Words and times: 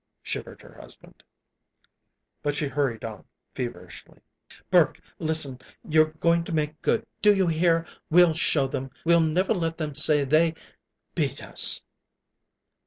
shivered 0.23 0.63
her 0.63 0.73
husband. 0.81 1.21
But 2.41 2.55
she 2.55 2.67
hurried 2.67 3.05
on 3.05 3.23
feverishly. 3.53 4.17
"Burke, 4.71 4.99
listen! 5.19 5.59
You're 5.87 6.13
going 6.19 6.43
to 6.45 6.51
make 6.51 6.81
good. 6.81 7.05
Do 7.21 7.35
you 7.35 7.45
hear? 7.45 7.85
We'll 8.09 8.33
show 8.33 8.65
them. 8.65 8.89
We'll 9.05 9.21
never 9.21 9.53
let 9.53 9.77
them 9.77 9.93
say 9.93 10.23
they 10.23 10.55
beat 11.13 11.43
us!" 11.43 11.83